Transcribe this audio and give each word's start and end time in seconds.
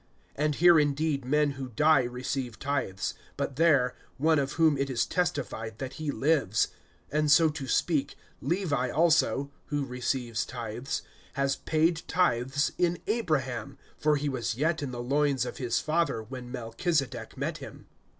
(8)And 0.35 0.55
here 0.55 0.79
indeed 0.79 1.23
men 1.25 1.51
who 1.51 1.69
die 1.69 2.01
receive 2.01 2.57
tithes; 2.57 3.13
but 3.37 3.55
there, 3.57 3.95
one 4.17 4.39
of 4.39 4.53
whom 4.53 4.75
it 4.75 4.89
is 4.89 5.05
testified 5.05 5.77
that 5.77 5.93
he 6.01 6.09
lives. 6.09 6.69
(9)And 7.13 7.29
so 7.29 7.49
to 7.49 7.67
speak, 7.67 8.15
Levi 8.41 8.89
also, 8.89 9.51
who 9.67 9.85
receives 9.85 10.43
tithes, 10.43 11.03
has 11.33 11.55
paid 11.55 12.01
tithes 12.07 12.71
in 12.79 12.97
Abraham; 13.05 13.77
(10)for 14.01 14.17
he 14.17 14.27
was 14.27 14.55
yet 14.55 14.81
in 14.81 14.89
the 14.89 15.03
loins 15.03 15.45
of 15.45 15.57
his 15.59 15.79
father, 15.79 16.23
when 16.23 16.51
Melchizedek 16.51 17.37
met 17.37 17.59
him. 17.59 17.85